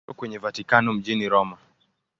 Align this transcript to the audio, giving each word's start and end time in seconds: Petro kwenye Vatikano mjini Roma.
Petro 0.05 0.13
kwenye 0.19 0.37
Vatikano 0.37 0.93
mjini 0.93 1.29
Roma. 1.29 1.57